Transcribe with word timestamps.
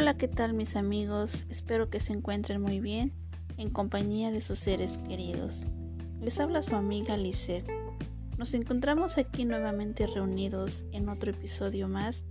Hola, 0.00 0.16
¿qué 0.16 0.28
tal 0.28 0.54
mis 0.54 0.76
amigos? 0.76 1.44
Espero 1.50 1.90
que 1.90 2.00
se 2.00 2.14
encuentren 2.14 2.62
muy 2.62 2.80
bien 2.80 3.12
en 3.58 3.68
compañía 3.68 4.30
de 4.30 4.40
sus 4.40 4.58
seres 4.58 4.96
queridos. 5.06 5.66
Les 6.22 6.40
habla 6.40 6.62
su 6.62 6.74
amiga 6.74 7.18
Lisette. 7.18 7.70
Nos 8.38 8.54
encontramos 8.54 9.18
aquí 9.18 9.44
nuevamente 9.44 10.06
reunidos 10.06 10.86
en 10.92 11.10
otro 11.10 11.32
episodio 11.32 11.86
más 11.86 12.24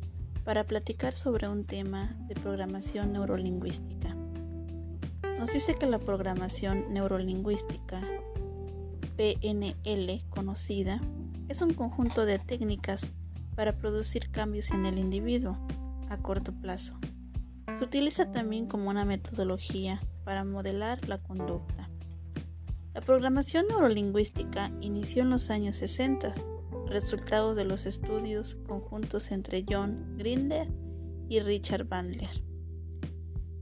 para 0.43 0.63
platicar 0.63 1.15
sobre 1.15 1.47
un 1.47 1.63
tema 1.63 2.17
de 2.27 2.33
programación 2.33 3.13
neurolingüística. 3.13 4.15
Nos 5.37 5.53
dice 5.53 5.75
que 5.75 5.85
la 5.85 5.99
programación 5.99 6.91
neurolingüística, 6.91 8.01
PNL 9.15 10.23
conocida, 10.31 10.99
es 11.49 11.61
un 11.61 11.75
conjunto 11.75 12.25
de 12.25 12.39
técnicas 12.39 13.11
para 13.55 13.73
producir 13.73 14.31
cambios 14.31 14.71
en 14.71 14.87
el 14.87 14.97
individuo 14.97 15.55
a 16.09 16.17
corto 16.17 16.51
plazo. 16.51 16.99
Se 17.77 17.83
utiliza 17.83 18.31
también 18.31 18.67
como 18.67 18.89
una 18.89 19.05
metodología 19.05 20.01
para 20.23 20.43
modelar 20.43 21.07
la 21.07 21.17
conducta. 21.19 21.89
La 22.93 23.01
programación 23.01 23.67
neurolingüística 23.67 24.71
inició 24.81 25.21
en 25.21 25.29
los 25.29 25.49
años 25.49 25.77
60, 25.77 26.33
resultado 26.87 27.55
de 27.55 27.65
los 27.65 27.85
estudios 27.85 28.55
conjuntos 28.67 29.31
entre 29.31 29.63
John 29.67 30.15
Grinder 30.17 30.67
y 31.29 31.39
Richard 31.39 31.87
Bandler. 31.87 32.43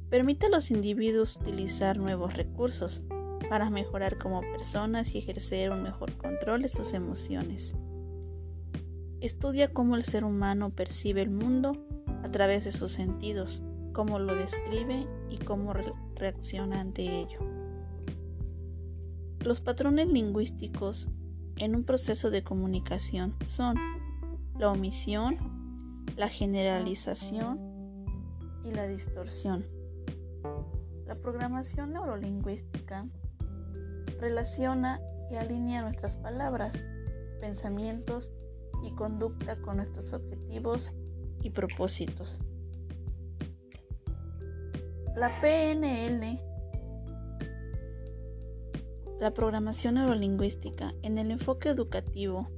Permite 0.09 0.45
a 0.45 0.49
los 0.49 0.71
individuos 0.71 1.35
utilizar 1.35 1.97
nuevos 1.97 2.33
recursos 2.33 3.03
para 3.49 3.69
mejorar 3.69 4.17
como 4.17 4.41
personas 4.41 5.13
y 5.13 5.19
ejercer 5.19 5.71
un 5.71 5.83
mejor 5.83 6.17
control 6.17 6.61
de 6.61 6.69
sus 6.69 6.93
emociones. 6.93 7.75
Estudia 9.19 9.73
cómo 9.73 9.95
el 9.95 10.05
ser 10.05 10.23
humano 10.23 10.69
percibe 10.69 11.21
el 11.21 11.29
mundo 11.29 11.73
a 12.23 12.31
través 12.31 12.63
de 12.63 12.71
sus 12.71 12.91
sentidos, 12.93 13.61
cómo 13.97 14.19
lo 14.19 14.35
describe 14.35 15.07
y 15.27 15.39
cómo 15.39 15.73
reacciona 15.73 16.81
ante 16.81 17.01
ello. 17.01 17.39
Los 19.39 19.59
patrones 19.59 20.07
lingüísticos 20.07 21.09
en 21.55 21.75
un 21.75 21.83
proceso 21.83 22.29
de 22.29 22.43
comunicación 22.43 23.35
son 23.43 23.75
la 24.55 24.69
omisión, 24.69 26.05
la 26.15 26.29
generalización 26.29 27.59
y 28.63 28.71
la 28.71 28.87
distorsión. 28.87 29.65
La 31.07 31.15
programación 31.15 31.93
neurolingüística 31.93 33.07
relaciona 34.19 35.01
y 35.31 35.37
alinea 35.37 35.81
nuestras 35.81 36.17
palabras, 36.17 36.83
pensamientos 37.41 38.31
y 38.83 38.91
conducta 38.91 39.59
con 39.59 39.77
nuestros 39.77 40.13
objetivos 40.13 40.93
y 41.41 41.49
propósitos. 41.49 42.39
La 45.17 45.41
PNL, 45.41 46.39
la 49.19 49.33
programación 49.33 49.95
neurolingüística 49.95 50.93
en 51.01 51.17
el 51.17 51.31
enfoque 51.31 51.69
educativo, 51.69 52.51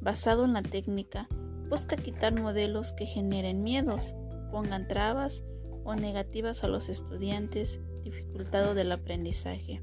basado 0.00 0.44
en 0.44 0.52
la 0.52 0.62
técnica, 0.62 1.26
busca 1.68 1.96
quitar 1.96 2.40
modelos 2.40 2.92
que 2.92 3.06
generen 3.06 3.64
miedos, 3.64 4.14
pongan 4.52 4.86
trabas 4.86 5.42
o 5.82 5.96
negativas 5.96 6.62
a 6.62 6.68
los 6.68 6.88
estudiantes, 6.88 7.80
dificultado 8.04 8.74
del 8.74 8.92
aprendizaje. 8.92 9.82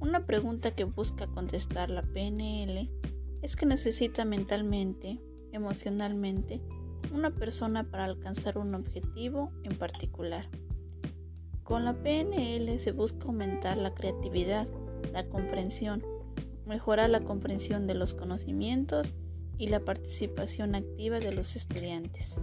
Una 0.00 0.24
pregunta 0.24 0.70
que 0.70 0.84
busca 0.84 1.26
contestar 1.26 1.90
la 1.90 2.04
PNL 2.04 2.90
es 3.42 3.54
que 3.54 3.66
necesita 3.66 4.24
mentalmente, 4.24 5.20
emocionalmente, 5.52 6.62
una 7.12 7.34
persona 7.34 7.90
para 7.90 8.06
alcanzar 8.06 8.56
un 8.56 8.74
objetivo 8.74 9.52
en 9.62 9.76
particular. 9.76 10.48
Con 11.70 11.84
la 11.84 11.94
PNL 11.94 12.80
se 12.80 12.90
busca 12.90 13.28
aumentar 13.28 13.76
la 13.76 13.94
creatividad, 13.94 14.66
la 15.12 15.28
comprensión, 15.28 16.04
mejorar 16.66 17.10
la 17.10 17.20
comprensión 17.20 17.86
de 17.86 17.94
los 17.94 18.14
conocimientos 18.14 19.14
y 19.56 19.68
la 19.68 19.78
participación 19.78 20.74
activa 20.74 21.20
de 21.20 21.30
los 21.30 21.54
estudiantes. 21.54 22.34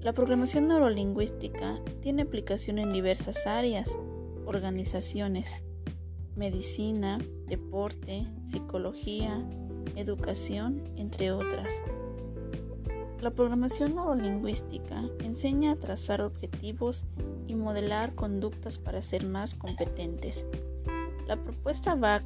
La 0.00 0.12
programación 0.12 0.66
neurolingüística 0.66 1.80
tiene 2.00 2.22
aplicación 2.22 2.80
en 2.80 2.90
diversas 2.90 3.46
áreas, 3.46 3.96
organizaciones, 4.46 5.62
medicina, 6.34 7.20
deporte, 7.46 8.26
psicología, 8.46 9.48
educación, 9.94 10.90
entre 10.96 11.30
otras. 11.30 11.70
La 13.20 13.30
programación 13.30 13.94
neurolingüística 13.94 15.04
enseña 15.20 15.72
a 15.72 15.76
trazar 15.76 16.20
objetivos 16.20 17.06
y 17.46 17.54
modelar 17.54 18.14
conductas 18.14 18.78
para 18.78 19.02
ser 19.02 19.24
más 19.24 19.54
competentes. 19.54 20.44
La 21.26 21.36
propuesta 21.36 21.94
va 21.94 22.22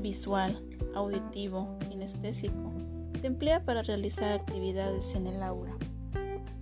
visual, 0.00 0.62
auditivo, 0.94 1.78
kinestésico. 1.88 2.72
Se 3.20 3.26
emplea 3.26 3.64
para 3.64 3.82
realizar 3.82 4.32
actividades 4.32 5.14
en 5.14 5.26
el 5.26 5.42
aula. 5.42 5.76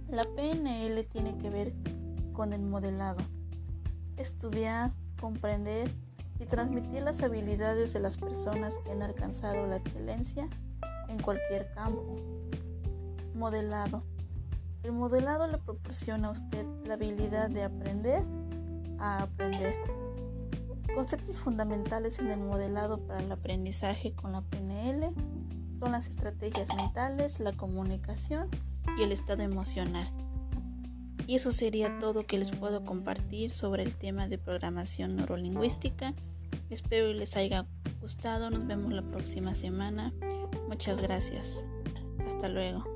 La 0.09 0.23
PNL 0.23 1.05
tiene 1.05 1.37
que 1.39 1.51
ver 1.51 1.75
con 2.33 2.53
el 2.53 2.63
modelado. 2.63 3.21
Estudiar, 4.17 4.93
comprender 5.21 5.91
y 6.39 6.47
transmitir 6.47 7.03
las 7.03 7.21
habilidades 7.23 7.93
de 7.93 8.01
las 8.01 8.17
personas 8.17 8.79
que 8.85 8.93
han 8.93 9.03
alcanzado 9.03 9.67
la 9.67 9.77
excelencia 9.77 10.49
en 11.09 11.21
cualquier 11.21 11.73
campo. 11.75 12.42
Modelado. 13.35 14.03
El 14.83 14.93
modelado 14.93 15.47
le 15.47 15.59
proporciona 15.59 16.29
a 16.29 16.31
usted 16.33 16.67
la 16.85 16.95
habilidad 16.95 17.51
de 17.51 17.63
aprender 17.65 18.25
a 18.99 19.23
aprender. 19.25 19.75
Conceptos 20.95 21.39
fundamentales 21.39 22.19
en 22.19 22.31
el 22.31 22.41
modelado 22.41 22.99
para 23.07 23.21
el 23.21 23.33
aprendizaje 23.33 24.13
con 24.13 24.33
la 24.33 24.43
PNL 24.43 25.13
son 25.81 25.93
las 25.93 26.07
estrategias 26.07 26.69
mentales, 26.77 27.41
la 27.41 27.53
comunicación 27.53 28.49
y 28.99 29.03
el 29.03 29.13
estado 29.13 29.43
emocional. 29.43 30.09
Y 31.27 31.37
eso 31.37 31.53
sería 31.53 31.99
todo 31.99 32.27
que 32.27 32.39
les 32.39 32.51
puedo 32.51 32.85
compartir 32.85 33.55
sobre 33.55 33.83
el 33.83 33.97
tema 33.97 34.29
de 34.29 34.39
programación 34.39 35.17
neurolingüística. 35.17 36.15
Espero 36.69 37.09
que 37.09 37.15
les 37.15 37.37
haya 37.37 37.67
gustado. 38.01 38.51
Nos 38.51 38.67
vemos 38.67 38.93
la 38.93 39.03
próxima 39.03 39.55
semana. 39.55 40.13
Muchas 40.69 41.01
gracias. 41.01 41.65
Hasta 42.27 42.49
luego. 42.49 42.92